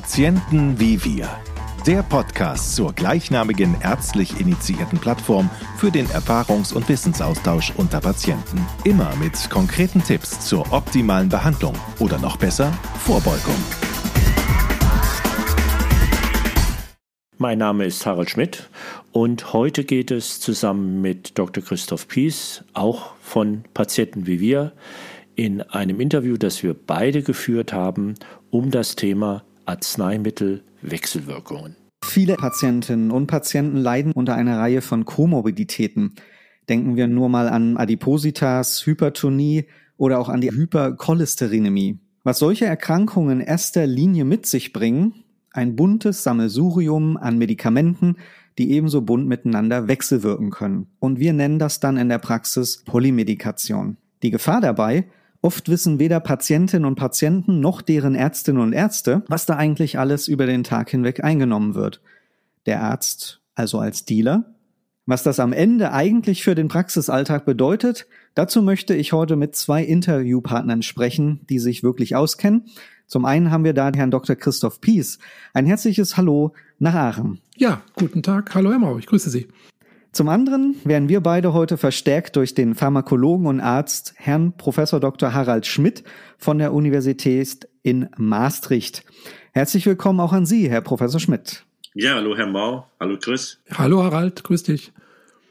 [0.00, 1.28] Patienten wie wir.
[1.86, 8.66] Der Podcast zur gleichnamigen ärztlich initiierten Plattform für den Erfahrungs- und Wissensaustausch unter Patienten.
[8.84, 13.54] Immer mit konkreten Tipps zur optimalen Behandlung oder noch besser Vorbeugung.
[17.36, 18.70] Mein Name ist Harald Schmidt
[19.12, 21.62] und heute geht es zusammen mit Dr.
[21.62, 24.72] Christoph Pies, auch von Patienten wie wir,
[25.34, 28.14] in einem Interview, das wir beide geführt haben,
[28.48, 31.76] um das Thema Arzneimittelwechselwirkungen.
[32.04, 36.14] Viele Patientinnen und Patienten leiden unter einer Reihe von Komorbiditäten.
[36.68, 41.98] Denken wir nur mal an Adipositas, Hypertonie oder auch an die Hypercholesterinämie.
[42.24, 48.16] Was solche Erkrankungen in erster Linie mit sich bringen, ein buntes Sammelsurium an Medikamenten,
[48.58, 50.88] die ebenso bunt miteinander wechselwirken können.
[50.98, 53.96] Und wir nennen das dann in der Praxis Polymedikation.
[54.22, 55.06] Die Gefahr dabei,
[55.42, 60.28] Oft wissen weder Patientinnen und Patienten noch deren Ärztinnen und Ärzte, was da eigentlich alles
[60.28, 62.02] über den Tag hinweg eingenommen wird.
[62.66, 64.54] Der Arzt also als Dealer.
[65.06, 69.82] Was das am Ende eigentlich für den Praxisalltag bedeutet, dazu möchte ich heute mit zwei
[69.82, 72.66] Interviewpartnern sprechen, die sich wirklich auskennen.
[73.06, 74.36] Zum einen haben wir da Herrn Dr.
[74.36, 75.18] Christoph Pies.
[75.52, 77.40] Ein herzliches Hallo nach Aachen.
[77.56, 78.54] Ja, guten Tag.
[78.54, 79.48] Hallo Herr Mau, ich grüße Sie.
[80.12, 85.34] Zum anderen werden wir beide heute verstärkt durch den Pharmakologen und Arzt Herrn Professor Dr.
[85.34, 86.02] Harald Schmidt
[86.36, 89.04] von der Universität in Maastricht.
[89.52, 91.64] Herzlich willkommen auch an Sie, Herr Professor Schmidt.
[91.94, 93.60] Ja, hallo Herr Mau, hallo Chris.
[93.72, 94.92] Hallo Harald, grüß dich.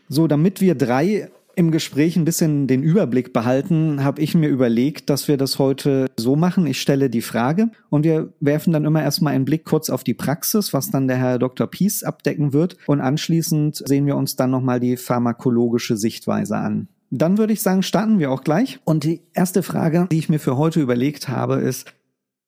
[0.10, 5.10] So, damit wir drei im Gespräch ein bisschen den Überblick behalten, habe ich mir überlegt,
[5.10, 6.66] dass wir das heute so machen.
[6.66, 10.14] Ich stelle die Frage und wir werfen dann immer erstmal einen Blick kurz auf die
[10.14, 11.68] Praxis, was dann der Herr Dr.
[11.68, 12.78] Pies abdecken wird.
[12.88, 16.88] Und anschließend sehen wir uns dann nochmal die pharmakologische Sichtweise an.
[17.12, 18.80] Dann würde ich sagen, starten wir auch gleich.
[18.86, 21.94] Und die erste Frage, die ich mir für heute überlegt habe, ist,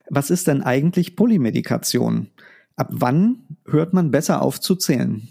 [0.09, 2.27] was ist denn eigentlich Polymedikation?
[2.77, 5.27] Ab wann hört man besser auf zu zählen?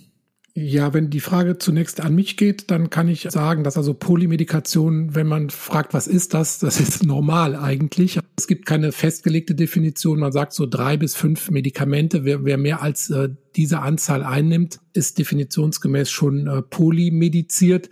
[0.54, 5.14] Ja, wenn die Frage zunächst an mich geht, dann kann ich sagen, dass also Polymedikation,
[5.14, 8.18] wenn man fragt, was ist das, das ist normal eigentlich.
[8.36, 10.18] Es gibt keine festgelegte Definition.
[10.18, 12.24] Man sagt so drei bis fünf Medikamente.
[12.24, 17.88] Wer, wer mehr als äh, diese Anzahl einnimmt, ist definitionsgemäß schon äh, polymediziert.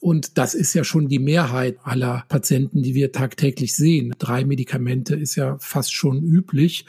[0.00, 4.14] Und das ist ja schon die Mehrheit aller Patienten, die wir tagtäglich sehen.
[4.20, 6.86] Drei Medikamente ist ja fast schon üblich.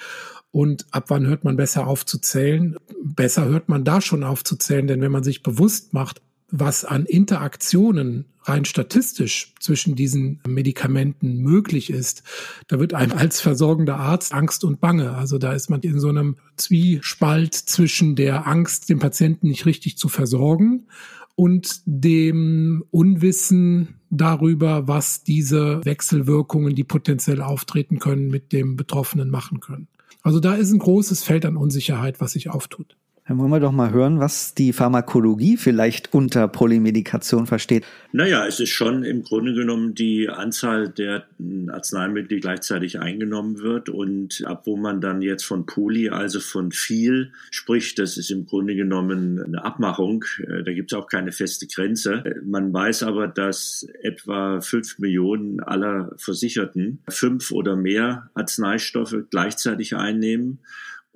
[0.52, 2.76] Und ab wann hört man besser auf zu zählen?
[3.04, 6.22] Besser hört man da schon auf zu zählen, denn wenn man sich bewusst macht,
[6.52, 12.24] was an Interaktionen rein statistisch zwischen diesen Medikamenten möglich ist,
[12.68, 15.16] da wird einem als versorgender Arzt Angst und Bange.
[15.16, 19.98] Also da ist man in so einem Zwiespalt zwischen der Angst, den Patienten nicht richtig
[19.98, 20.88] zu versorgen
[21.36, 29.60] und dem Unwissen darüber, was diese Wechselwirkungen, die potenziell auftreten können, mit dem Betroffenen machen
[29.60, 29.88] können.
[30.22, 32.98] Also da ist ein großes Feld an Unsicherheit, was sich auftut.
[33.30, 37.86] Dann wollen wir doch mal hören, was die Pharmakologie vielleicht unter Polymedikation versteht.
[38.12, 41.28] Naja, es ist schon im Grunde genommen die Anzahl der
[41.68, 43.88] Arzneimittel, die gleichzeitig eingenommen wird.
[43.88, 48.48] Und ab wo man dann jetzt von Poly, also von viel spricht, das ist im
[48.48, 50.26] Grunde genommen eine Abmachung.
[50.40, 52.24] Äh, da gibt es auch keine feste Grenze.
[52.44, 60.62] Man weiß aber, dass etwa fünf Millionen aller Versicherten fünf oder mehr Arzneistoffe gleichzeitig einnehmen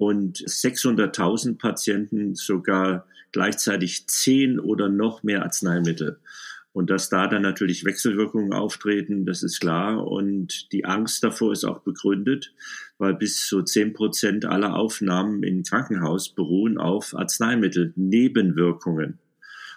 [0.03, 6.19] und 600.000 Patienten sogar gleichzeitig zehn oder noch mehr Arzneimittel.
[6.73, 10.05] Und dass da dann natürlich Wechselwirkungen auftreten, das ist klar.
[10.05, 12.53] Und die Angst davor ist auch begründet,
[12.97, 19.19] weil bis zu zehn Prozent aller Aufnahmen im Krankenhaus beruhen auf Arzneimittelnebenwirkungen.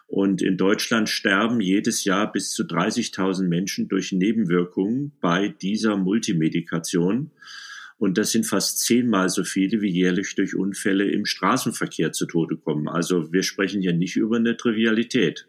[0.09, 7.31] Und in Deutschland sterben jedes Jahr bis zu 30.000 Menschen durch Nebenwirkungen bei dieser Multimedikation.
[7.98, 12.56] Und das sind fast zehnmal so viele, wie jährlich durch Unfälle im Straßenverkehr zu Tode
[12.56, 12.88] kommen.
[12.88, 15.48] Also wir sprechen hier nicht über eine Trivialität.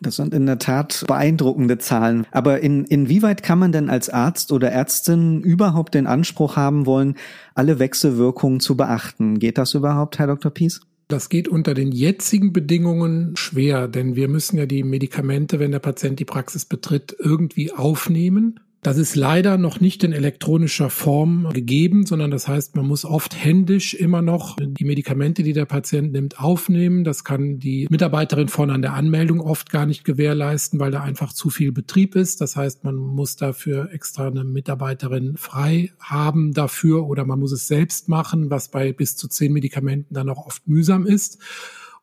[0.00, 2.26] Das sind in der Tat beeindruckende Zahlen.
[2.30, 7.16] Aber in, inwieweit kann man denn als Arzt oder Ärztin überhaupt den Anspruch haben wollen,
[7.54, 9.40] alle Wechselwirkungen zu beachten?
[9.40, 10.52] Geht das überhaupt, Herr Dr.
[10.52, 10.80] Pies?
[11.08, 15.78] Das geht unter den jetzigen Bedingungen schwer, denn wir müssen ja die Medikamente, wenn der
[15.78, 18.60] Patient die Praxis betritt, irgendwie aufnehmen.
[18.80, 23.34] Das ist leider noch nicht in elektronischer Form gegeben, sondern das heißt, man muss oft
[23.34, 27.02] händisch immer noch die Medikamente, die der Patient nimmt, aufnehmen.
[27.02, 31.32] Das kann die Mitarbeiterin vorne an der Anmeldung oft gar nicht gewährleisten, weil da einfach
[31.32, 32.40] zu viel Betrieb ist.
[32.40, 37.66] Das heißt, man muss dafür extra eine Mitarbeiterin frei haben dafür oder man muss es
[37.66, 41.38] selbst machen, was bei bis zu zehn Medikamenten dann auch oft mühsam ist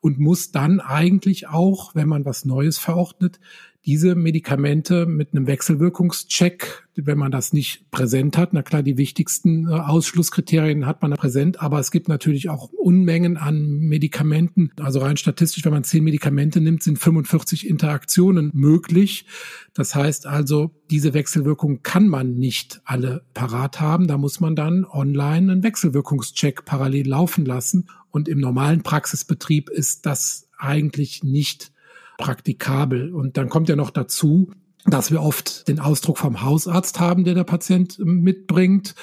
[0.01, 3.39] und muss dann eigentlich auch, wenn man was Neues verordnet,
[3.85, 9.67] diese Medikamente mit einem Wechselwirkungscheck, wenn man das nicht präsent hat, na klar, die wichtigsten
[9.67, 14.71] äh, Ausschlusskriterien hat man präsent, aber es gibt natürlich auch Unmengen an Medikamenten.
[14.79, 19.25] Also rein statistisch, wenn man zehn Medikamente nimmt, sind 45 Interaktionen möglich.
[19.73, 24.07] Das heißt also, diese Wechselwirkung kann man nicht alle parat haben.
[24.07, 27.88] Da muss man dann online einen Wechselwirkungscheck parallel laufen lassen.
[28.09, 31.71] Und im normalen Praxisbetrieb ist das eigentlich nicht
[32.17, 33.13] praktikabel.
[33.13, 34.51] Und dann kommt ja noch dazu,
[34.85, 38.95] dass wir oft den Ausdruck vom Hausarzt haben, der der Patient mitbringt.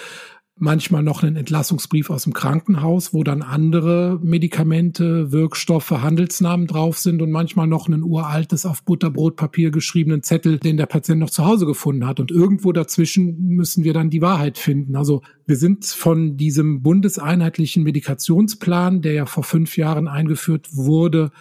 [0.59, 7.21] Manchmal noch einen Entlassungsbrief aus dem Krankenhaus, wo dann andere Medikamente, Wirkstoffe, Handelsnamen drauf sind
[7.21, 11.67] und manchmal noch ein uraltes auf Butterbrotpapier geschriebenen Zettel, den der Patient noch zu Hause
[11.67, 12.21] gefunden hat.
[12.21, 14.95] Und irgendwo dazwischen müssen wir dann die Wahrheit finden.
[14.95, 21.33] Also wir sind von diesem bundeseinheitlichen Medikationsplan, der ja vor fünf Jahren eingeführt wurde,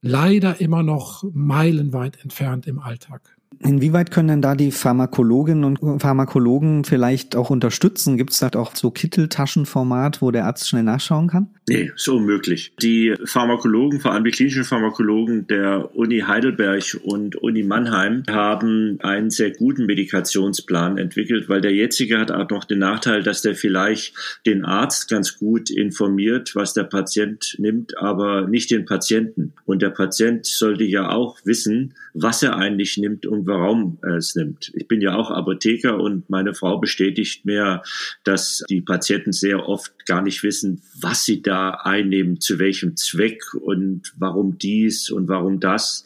[0.00, 3.35] leider immer noch meilenweit entfernt im Alltag.
[3.60, 8.16] Inwieweit können denn da die Pharmakologinnen und Pharmakologen vielleicht auch unterstützen?
[8.16, 11.48] Gibt es da auch so Kitteltaschenformat, wo der Arzt schnell nachschauen kann?
[11.68, 12.72] Nee, ist unmöglich.
[12.80, 19.30] Die Pharmakologen, vor allem die klinischen Pharmakologen der Uni Heidelberg und Uni Mannheim haben einen
[19.30, 24.14] sehr guten Medikationsplan entwickelt, weil der jetzige hat auch noch den Nachteil, dass der vielleicht
[24.46, 29.52] den Arzt ganz gut informiert, was der Patient nimmt, aber nicht den Patienten.
[29.64, 34.34] Und der Patient sollte ja auch wissen, was er eigentlich nimmt und warum er es
[34.34, 34.72] nimmt.
[34.74, 37.82] Ich bin ja auch Apotheker und meine Frau bestätigt mir,
[38.24, 43.42] dass die Patienten sehr oft gar nicht wissen, was sie da einnehmen, zu welchem Zweck
[43.54, 46.04] und warum dies und warum das.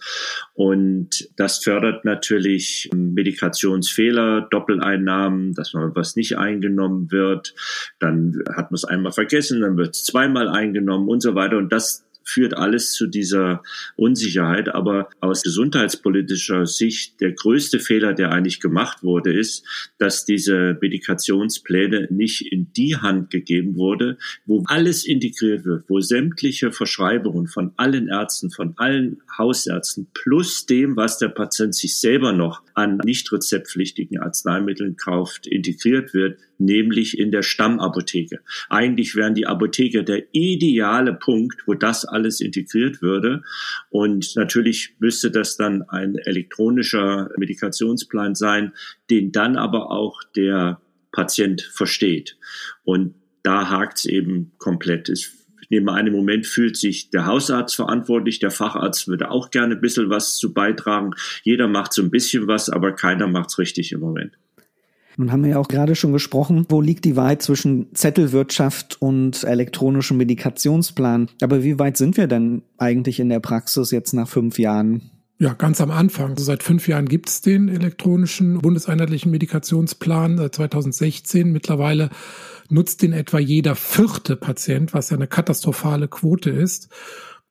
[0.55, 7.55] Und das fördert natürlich Medikationsfehler, Doppeleinnahmen, dass man was nicht eingenommen wird.
[7.99, 11.57] Dann hat man es einmal vergessen, dann wird es zweimal eingenommen und so weiter.
[11.57, 13.63] Und das führt alles zu dieser
[13.97, 14.75] Unsicherheit.
[14.75, 19.65] Aber aus gesundheitspolitischer Sicht der größte Fehler, der eigentlich gemacht wurde, ist,
[19.99, 26.73] dass diese Medikationspläne nicht in die Hand gegeben wurde, wo alles integriert wird, wo sämtliche
[26.73, 32.63] Verschreibungen von allen Ärzten, von allen Hausärzten plus dem, was der Patient sich selber noch
[32.75, 38.41] an nicht rezeptpflichtigen Arzneimitteln kauft, integriert wird, nämlich in der Stammapotheke.
[38.69, 43.43] Eigentlich wären die Apotheker der ideale Punkt, wo das alles integriert würde.
[43.89, 48.73] Und natürlich müsste das dann ein elektronischer Medikationsplan sein,
[49.09, 50.81] den dann aber auch der
[51.13, 52.37] Patient versteht.
[52.85, 55.09] Und da hakt es eben komplett.
[55.09, 55.31] Ich
[55.71, 59.81] nehme an, im Moment fühlt sich der Hausarzt verantwortlich, der Facharzt würde auch gerne ein
[59.81, 61.13] bisschen was zu beitragen.
[61.43, 64.37] Jeder macht so ein bisschen was, aber keiner macht es richtig im Moment.
[65.21, 69.45] Nun haben wir ja auch gerade schon gesprochen, wo liegt die Wahrheit zwischen Zettelwirtschaft und
[69.45, 71.29] elektronischem Medikationsplan.
[71.43, 75.11] Aber wie weit sind wir denn eigentlich in der Praxis jetzt nach fünf Jahren?
[75.39, 76.31] Ja, ganz am Anfang.
[76.31, 81.53] Also seit fünf Jahren gibt es den elektronischen bundeseinheitlichen Medikationsplan, seit 2016.
[81.53, 82.09] Mittlerweile
[82.71, 86.89] nutzt den etwa jeder vierte Patient, was ja eine katastrophale Quote ist.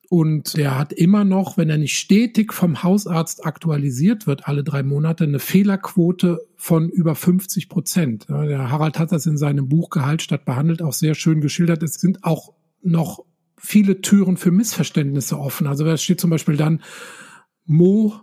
[0.09, 4.81] Und der hat immer noch, wenn er nicht stetig vom Hausarzt aktualisiert wird, alle drei
[4.81, 8.27] Monate, eine Fehlerquote von über 50 Prozent.
[8.27, 11.83] Der Harald hat das in seinem Buch Gehalt statt behandelt auch sehr schön geschildert.
[11.83, 13.23] Es sind auch noch
[13.55, 15.67] viele Türen für Missverständnisse offen.
[15.67, 16.81] Also es steht zum Beispiel dann
[17.65, 18.13] Mo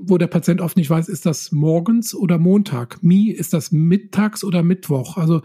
[0.00, 3.02] wo der Patient oft nicht weiß, ist das morgens oder Montag?
[3.02, 5.16] Mi, ist das mittags oder Mittwoch?
[5.16, 5.42] Also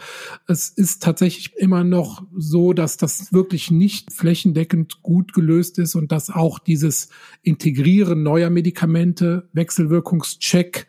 [0.47, 6.11] es ist tatsächlich immer noch so, dass das wirklich nicht flächendeckend gut gelöst ist und
[6.11, 7.09] dass auch dieses
[7.43, 10.87] Integrieren neuer Medikamente, Wechselwirkungscheck,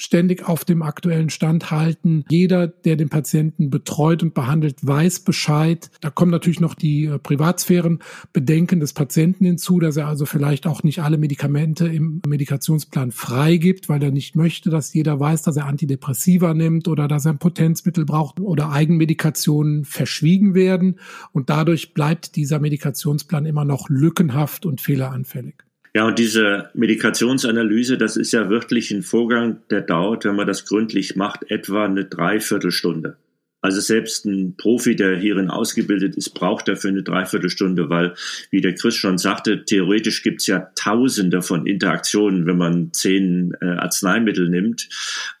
[0.00, 2.24] ständig auf dem aktuellen Stand halten.
[2.30, 5.90] Jeder, der den Patienten betreut und behandelt, weiß Bescheid.
[6.00, 10.82] Da kommen natürlich noch die äh, Privatsphärenbedenken des Patienten hinzu, dass er also vielleicht auch
[10.82, 15.66] nicht alle Medikamente im Medikationsplan freigibt, weil er nicht möchte, dass jeder weiß, dass er
[15.66, 20.98] Antidepressiva nimmt oder dass er ein Potenzmittel braucht oder Eigenmedikationen verschwiegen werden.
[21.32, 25.69] Und dadurch bleibt dieser Medikationsplan immer noch lückenhaft und fehleranfällig.
[25.94, 30.64] Ja, und diese Medikationsanalyse, das ist ja wirklich ein Vorgang, der dauert, wenn man das
[30.64, 33.16] gründlich macht, etwa eine Dreiviertelstunde.
[33.62, 38.14] Also selbst ein Profi, der hierin ausgebildet ist, braucht dafür eine Dreiviertelstunde, weil,
[38.50, 43.66] wie der Chris schon sagte, theoretisch gibt's ja Tausende von Interaktionen, wenn man zehn äh,
[43.66, 44.88] Arzneimittel nimmt,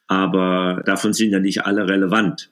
[0.06, 2.50] aber davon sind ja nicht alle relevant.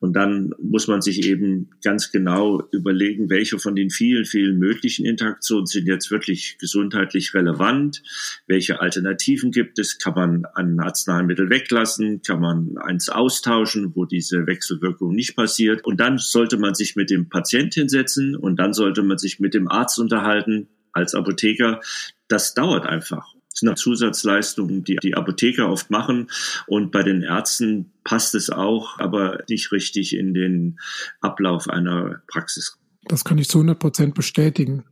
[0.00, 5.04] Und dann muss man sich eben ganz genau überlegen, welche von den vielen, vielen möglichen
[5.04, 8.02] Interaktionen sind jetzt wirklich gesundheitlich relevant,
[8.46, 14.46] welche Alternativen gibt es, kann man ein Arzneimittel weglassen, kann man eins austauschen, wo diese
[14.46, 15.84] Wechselwirkung nicht passiert.
[15.84, 19.52] Und dann sollte man sich mit dem Patient hinsetzen und dann sollte man sich mit
[19.52, 21.80] dem Arzt unterhalten als Apotheker.
[22.28, 26.30] Das dauert einfach sind Zusatzleistungen, die die Apotheker oft machen.
[26.66, 30.78] Und bei den Ärzten passt es auch, aber nicht richtig in den
[31.20, 32.78] Ablauf einer Praxis.
[33.04, 34.84] Das kann ich zu 100 Prozent bestätigen.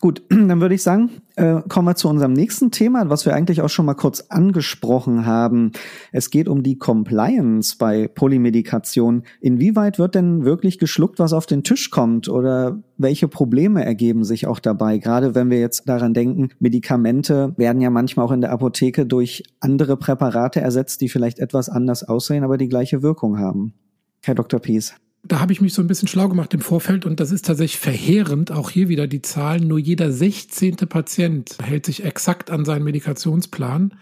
[0.00, 3.62] Gut, dann würde ich sagen, äh, kommen wir zu unserem nächsten Thema, was wir eigentlich
[3.62, 5.72] auch schon mal kurz angesprochen haben.
[6.12, 9.24] Es geht um die Compliance bei Polymedikation.
[9.40, 12.28] Inwieweit wird denn wirklich geschluckt, was auf den Tisch kommt?
[12.28, 14.98] Oder welche Probleme ergeben sich auch dabei?
[14.98, 19.42] Gerade wenn wir jetzt daran denken, Medikamente werden ja manchmal auch in der Apotheke durch
[19.58, 23.74] andere Präparate ersetzt, die vielleicht etwas anders aussehen, aber die gleiche Wirkung haben.
[24.22, 24.60] Herr Dr.
[24.60, 24.94] Pies
[25.28, 27.78] da habe ich mich so ein bisschen schlau gemacht im Vorfeld und das ist tatsächlich
[27.78, 28.50] verheerend.
[28.50, 29.68] Auch hier wieder die Zahlen.
[29.68, 30.76] Nur jeder 16.
[30.76, 33.94] Patient hält sich exakt an seinen Medikationsplan.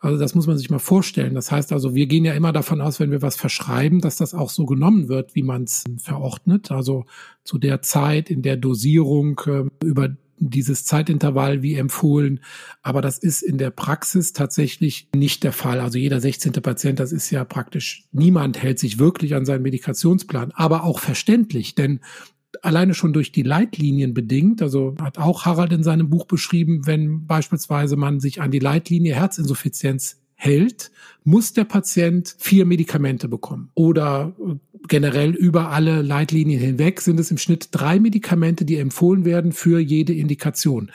[0.00, 1.34] Also das muss man sich mal vorstellen.
[1.34, 4.34] Das heißt also, wir gehen ja immer davon aus, wenn wir was verschreiben, dass das
[4.34, 6.72] auch so genommen wird, wie man es verordnet.
[6.72, 7.04] Also
[7.44, 10.08] zu der Zeit, in der Dosierung äh, über
[10.50, 12.40] dieses Zeitintervall wie empfohlen.
[12.82, 15.80] Aber das ist in der Praxis tatsächlich nicht der Fall.
[15.80, 16.52] Also jeder 16.
[16.54, 20.52] Patient, das ist ja praktisch, niemand hält sich wirklich an seinen Medikationsplan.
[20.52, 22.00] Aber auch verständlich, denn
[22.60, 27.26] alleine schon durch die Leitlinien bedingt, also hat auch Harald in seinem Buch beschrieben, wenn
[27.26, 30.90] beispielsweise man sich an die Leitlinie Herzinsuffizienz hält,
[31.24, 33.70] muss der Patient vier Medikamente bekommen.
[33.74, 34.56] Oder äh,
[34.88, 39.78] generell über alle Leitlinien hinweg sind es im Schnitt drei Medikamente, die empfohlen werden für
[39.78, 40.90] jede Indikation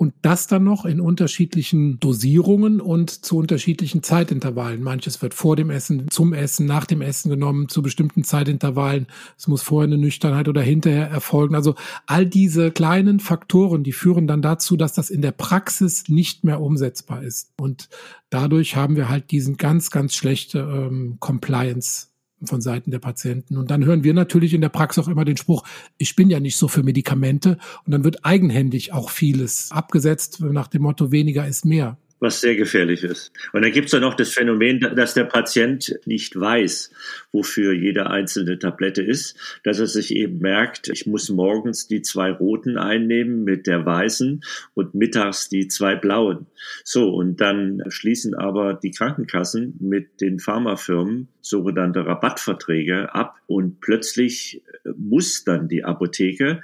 [0.00, 4.82] und das dann noch in unterschiedlichen Dosierungen und zu unterschiedlichen Zeitintervallen.
[4.82, 9.08] Manches wird vor dem Essen, zum Essen, nach dem Essen genommen, zu bestimmten Zeitintervallen.
[9.36, 11.54] Es muss vorher eine Nüchternheit oder hinterher erfolgen.
[11.54, 11.74] Also
[12.06, 16.62] all diese kleinen Faktoren, die führen dann dazu, dass das in der Praxis nicht mehr
[16.62, 17.52] umsetzbar ist.
[17.58, 17.90] Und
[18.30, 22.09] dadurch haben wir halt diesen ganz, ganz schlechte ähm, Compliance
[22.46, 23.56] von Seiten der Patienten.
[23.56, 25.64] Und dann hören wir natürlich in der Praxis auch immer den Spruch,
[25.98, 27.58] ich bin ja nicht so für Medikamente.
[27.84, 32.54] Und dann wird eigenhändig auch vieles abgesetzt nach dem Motto, weniger ist mehr was sehr
[32.54, 33.32] gefährlich ist.
[33.52, 36.92] Und dann gibt es ja noch das Phänomen, dass der Patient nicht weiß,
[37.32, 42.30] wofür jede einzelne Tablette ist, dass er sich eben merkt, ich muss morgens die zwei
[42.30, 44.42] roten einnehmen mit der weißen
[44.74, 46.46] und mittags die zwei blauen.
[46.84, 54.62] So, und dann schließen aber die Krankenkassen mit den Pharmafirmen sogenannte Rabattverträge ab und plötzlich
[54.96, 56.60] muss dann die Apotheke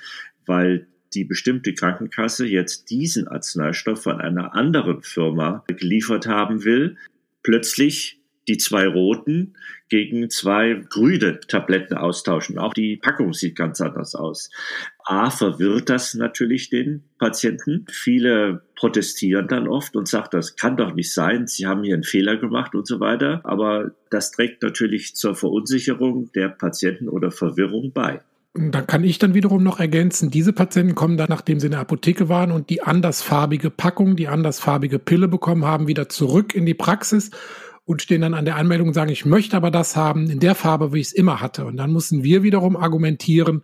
[0.46, 0.86] weil
[1.16, 6.96] die bestimmte Krankenkasse jetzt diesen Arzneistoff von einer anderen Firma geliefert haben will,
[7.42, 9.54] plötzlich die zwei roten
[9.88, 12.58] gegen zwei grüne Tabletten austauschen.
[12.58, 14.50] Auch die Packung sieht ganz anders aus.
[15.04, 17.86] A, verwirrt das natürlich den Patienten.
[17.90, 22.04] Viele protestieren dann oft und sagen, das kann doch nicht sein, Sie haben hier einen
[22.04, 23.40] Fehler gemacht und so weiter.
[23.44, 28.20] Aber das trägt natürlich zur Verunsicherung der Patienten oder Verwirrung bei.
[28.58, 31.80] Da kann ich dann wiederum noch ergänzen, diese Patienten kommen dann, nachdem sie in der
[31.80, 36.74] Apotheke waren und die andersfarbige Packung, die andersfarbige Pille bekommen haben, wieder zurück in die
[36.74, 37.30] Praxis
[37.84, 40.54] und stehen dann an der Anmeldung und sagen, ich möchte aber das haben in der
[40.54, 41.66] Farbe, wie ich es immer hatte.
[41.66, 43.62] Und dann müssen wir wiederum argumentieren,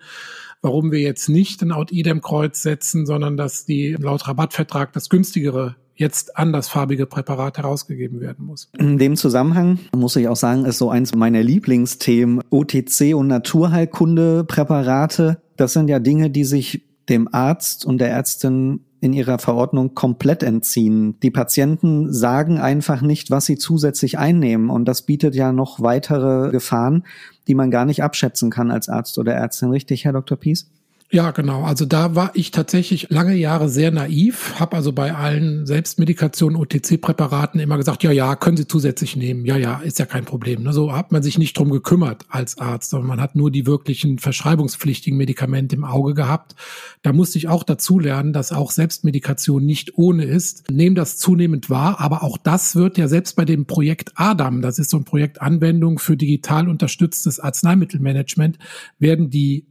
[0.61, 6.37] warum wir jetzt nicht ein Out-Idem-Kreuz setzen, sondern dass die laut Rabattvertrag das günstigere jetzt
[6.37, 8.68] andersfarbige Präparat herausgegeben werden muss.
[8.78, 15.40] In dem Zusammenhang muss ich auch sagen, ist so eins meiner Lieblingsthemen OTC und Naturheilkunde-Präparate.
[15.56, 20.44] Das sind ja Dinge, die sich dem Arzt und der Ärztin in ihrer Verordnung komplett
[20.44, 21.18] entziehen.
[21.20, 24.70] Die Patienten sagen einfach nicht, was sie zusätzlich einnehmen.
[24.70, 27.04] Und das bietet ja noch weitere Gefahren,
[27.49, 29.70] die man gar nicht abschätzen kann als Arzt oder Ärztin.
[29.70, 30.38] Richtig, Herr Dr.
[30.38, 30.70] Pies?
[31.14, 31.64] Ja, genau.
[31.64, 37.61] Also da war ich tatsächlich lange Jahre sehr naiv, habe also bei allen Selbstmedikationen, OTC-Präparaten
[37.61, 39.45] immer gesagt, ja, ja, können Sie zusätzlich nehmen.
[39.45, 40.62] Ja, ja, ist ja kein Problem.
[40.62, 40.73] Ne?
[40.73, 44.19] So hat man sich nicht drum gekümmert als Arzt, sondern man hat nur die wirklichen
[44.21, 46.54] verschreibungspflichtigen Medikamente im Auge gehabt.
[47.02, 50.71] Da musste ich auch dazu lernen, dass auch Selbstmedikation nicht ohne ist.
[50.71, 54.78] Nehmen das zunehmend wahr, aber auch das wird ja selbst bei dem Projekt ADAM, das
[54.78, 58.59] ist so ein Projekt Anwendung für digital unterstütztes Arzneimittelmanagement,
[58.99, 59.66] werden die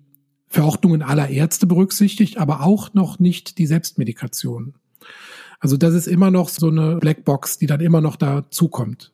[0.52, 4.76] Verordnungen aller Ärzte berücksichtigt, aber auch noch nicht die Selbstmedikation.
[5.60, 9.12] Also das ist immer noch so eine Blackbox, die dann immer noch dazukommt.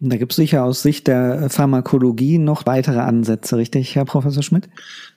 [0.00, 4.68] Da gibt es sicher aus Sicht der Pharmakologie noch weitere Ansätze, richtig, Herr Professor Schmidt?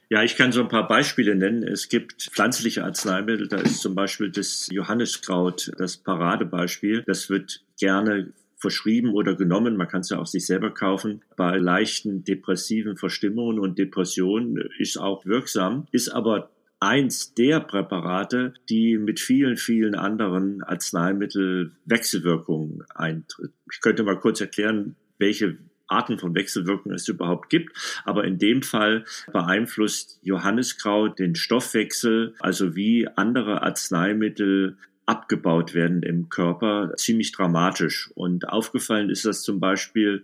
[0.09, 1.63] Ja, ich kann so ein paar Beispiele nennen.
[1.63, 7.03] Es gibt pflanzliche Arzneimittel, da ist zum Beispiel das Johanniskraut das Paradebeispiel.
[7.05, 9.77] Das wird gerne verschrieben oder genommen.
[9.77, 11.21] Man kann es ja auch sich selber kaufen.
[11.35, 18.97] Bei leichten depressiven Verstimmungen und Depressionen ist auch wirksam, ist aber eins der Präparate, die
[18.97, 23.51] mit vielen, vielen anderen Arzneimittel Wechselwirkungen eintritt.
[23.71, 25.57] Ich könnte mal kurz erklären, welche
[25.89, 27.75] Arten von Wechselwirkungen es überhaupt gibt.
[28.05, 34.77] Aber in dem Fall beeinflusst Johanniskraut den Stoffwechsel, also wie andere Arzneimittel
[35.09, 38.11] abgebaut werden im Körper, ziemlich dramatisch.
[38.15, 40.23] Und aufgefallen ist das zum Beispiel,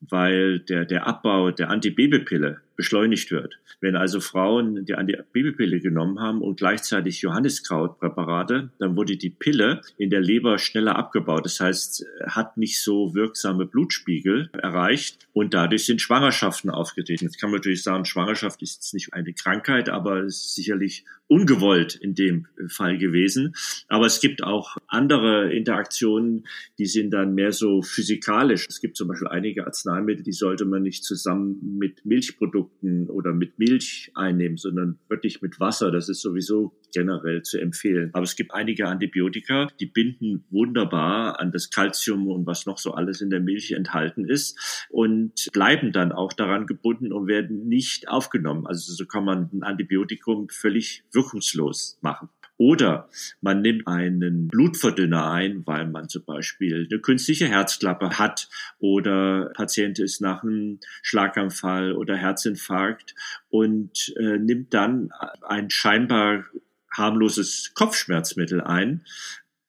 [0.00, 3.58] weil der, der Abbau der Antibabypille beschleunigt wird.
[3.80, 10.10] Wenn also Frauen die Antibabypille genommen haben und gleichzeitig Johanniskrautpräparate, dann wurde die Pille in
[10.10, 11.44] der Leber schneller abgebaut.
[11.44, 17.24] Das heißt, hat nicht so wirksame Blutspiegel erreicht und dadurch sind Schwangerschaften aufgetreten.
[17.24, 21.96] Jetzt kann man natürlich sagen, Schwangerschaft ist jetzt nicht eine Krankheit, aber ist sicherlich ungewollt
[21.96, 23.54] in dem Fall gewesen.
[23.88, 26.46] Aber es gibt auch andere Interaktionen,
[26.78, 28.66] die sind dann mehr so physikalisch.
[28.68, 33.32] Es gibt zum Beispiel einige Arzneimittel, die sollte man nicht zusammen mit Milchprodukten Milchprodukten oder
[33.32, 35.90] mit Milch einnehmen, sondern wirklich mit Wasser.
[35.90, 38.10] Das ist sowieso generell zu empfehlen.
[38.12, 42.92] Aber es gibt einige Antibiotika, die binden wunderbar an das Kalzium und was noch so
[42.92, 48.08] alles in der Milch enthalten ist und bleiben dann auch daran gebunden und werden nicht
[48.08, 48.66] aufgenommen.
[48.66, 52.28] Also so kann man ein Antibiotikum völlig wirkungslos machen.
[52.58, 53.08] Oder
[53.40, 58.48] man nimmt einen Blutverdünner ein, weil man zum Beispiel eine künstliche Herzklappe hat
[58.80, 63.14] oder Patient ist nach einem Schlaganfall oder Herzinfarkt
[63.48, 65.10] und äh, nimmt dann
[65.42, 66.44] ein scheinbar
[66.90, 69.04] harmloses Kopfschmerzmittel ein,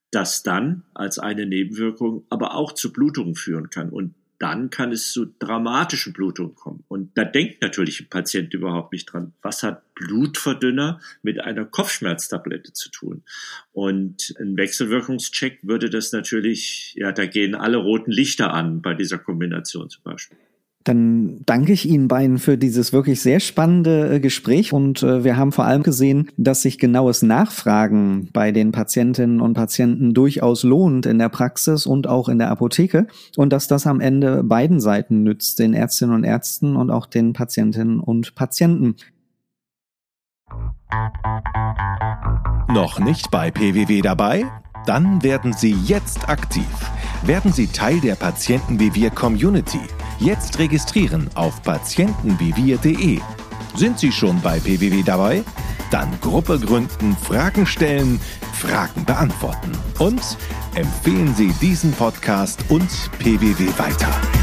[0.09, 3.89] das dann als eine Nebenwirkung aber auch zu Blutungen führen kann.
[3.89, 6.78] Und dann kann es zu dramatischen Blutungen kommen.
[6.99, 9.31] Und da denkt natürlich ein Patient überhaupt nicht dran.
[9.41, 13.23] Was hat Blutverdünner mit einer Kopfschmerztablette zu tun?
[13.71, 19.17] Und ein Wechselwirkungscheck würde das natürlich, ja, da gehen alle roten Lichter an bei dieser
[19.17, 20.37] Kombination zum Beispiel.
[20.85, 25.35] Dann danke ich Ihnen beiden für dieses wirklich sehr spannende äh, Gespräch und äh, wir
[25.35, 31.05] haben vor allem gesehen, dass sich genaues Nachfragen bei den Patientinnen und Patienten durchaus lohnt
[31.05, 35.21] in der Praxis und auch in der Apotheke und dass das am Ende beiden Seiten
[35.23, 38.95] nützt, den Ärztinnen und Ärzten und auch den Patientinnen und Patienten.
[42.69, 44.45] Noch nicht bei PWW dabei?
[44.85, 46.65] Dann werden Sie jetzt aktiv.
[47.23, 49.81] Werden Sie Teil der Patienten wie wir Community
[50.19, 53.19] Jetzt registrieren auf patientenvivir.de.
[53.75, 55.43] Sind Sie schon bei PWW dabei?
[55.91, 58.19] Dann Gruppe gründen, Fragen stellen,
[58.53, 59.71] Fragen beantworten.
[59.97, 60.21] Und
[60.75, 62.89] empfehlen Sie diesen Podcast und
[63.19, 64.38] PWW weiter.